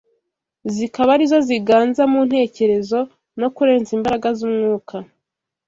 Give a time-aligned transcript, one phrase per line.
[0.75, 2.99] zikaba arizo ziganza mu ntekerezo
[3.39, 4.95] no kurenza imbaraga z’umwuka